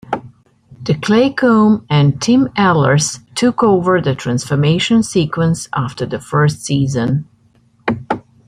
Tim 0.83 0.99
Claycomb 0.99 1.85
and 1.87 2.19
Tim 2.19 2.47
Eilers 2.57 3.19
took 3.35 3.61
over 3.61 4.01
the 4.01 4.15
transformation 4.15 5.03
sequence 5.03 5.69
after 5.75 6.07
the 6.07 6.19
first 6.19 6.61
season. 6.65 7.29